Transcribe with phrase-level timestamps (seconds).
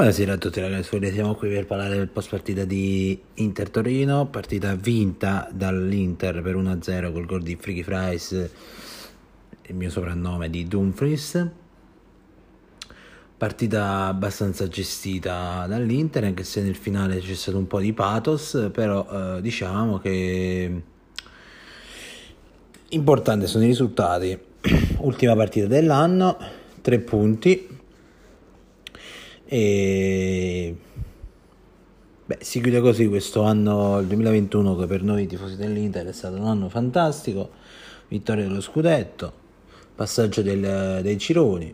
[0.00, 4.74] Buonasera a tutti ragazzi, siamo qui per parlare del post partita di Inter Torino, partita
[4.74, 8.50] vinta dall'Inter per 1-0 col gol di Freaky Fries,
[9.60, 11.46] il mio soprannome di Dumfries.
[13.36, 19.06] Partita abbastanza gestita dall'Inter, anche se nel finale c'è stato un po' di pathos, però
[19.36, 20.82] eh, diciamo che
[22.88, 24.38] importanti sono i risultati.
[25.00, 26.38] Ultima partita dell'anno,
[26.80, 27.79] tre punti,
[29.52, 30.76] e
[32.24, 36.36] beh, si chiude così questo anno, il 2021, che per noi tifosi dell'Inter è stato
[36.36, 37.50] un anno fantastico.
[38.06, 39.32] Vittoria dello scudetto,
[39.96, 41.72] passaggio del- dei gironi.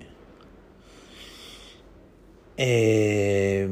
[2.54, 3.68] E,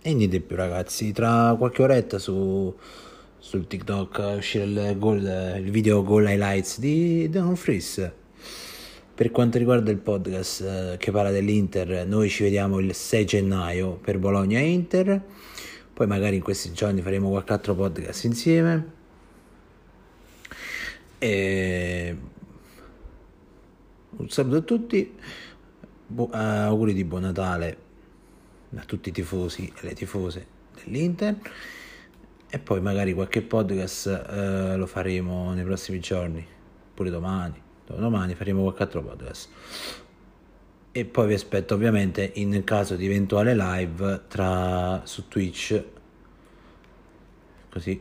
[0.00, 1.12] e niente più, ragazzi.
[1.12, 2.74] Tra qualche oretta su,
[3.38, 8.22] sul TikTok uscirà il, il video goal highlights di Dumfries.
[9.14, 13.92] Per quanto riguarda il podcast eh, che parla dell'Inter, noi ci vediamo il 6 gennaio
[13.92, 15.22] per Bologna Inter.
[15.92, 18.90] Poi magari in questi giorni faremo qualche altro podcast insieme.
[21.18, 22.16] E...
[24.16, 25.14] Un saluto a tutti,
[26.08, 27.76] Bu- eh, auguri di buon Natale
[28.74, 30.44] a tutti i tifosi e le tifose
[30.82, 31.36] dell'Inter.
[32.50, 36.44] E poi magari qualche podcast eh, lo faremo nei prossimi giorni,
[36.92, 37.62] pure domani.
[37.86, 39.48] Domani faremo qualche altro podcast.
[40.92, 45.82] E poi vi aspetto ovviamente in caso di eventuale live tra, su Twitch.
[47.70, 48.00] Così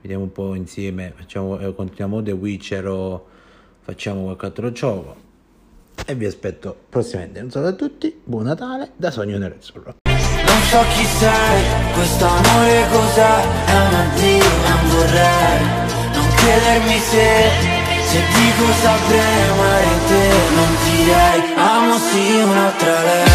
[0.00, 3.26] vediamo un po' insieme, facciamo, eh, continuiamo The Witcher o
[3.80, 5.28] facciamo qualche altro gioco.
[6.06, 7.40] E vi aspetto prossimamente.
[7.40, 9.96] Un saluto a tutti, buon Natale da Sogno Nerazzurro.
[10.04, 17.79] Non so chi sei, questo amore cos'è, è un addio, non vorrei Non chiedermi se,
[18.10, 19.62] se dico sapremo
[19.92, 23.29] in te Non direi, amo sì un'altra lei